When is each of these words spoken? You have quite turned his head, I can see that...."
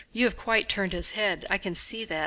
You 0.13 0.25
have 0.25 0.35
quite 0.35 0.67
turned 0.67 0.93
his 0.93 1.11
head, 1.11 1.45
I 1.47 1.59
can 1.59 1.75
see 1.75 2.05
that...." 2.05 2.19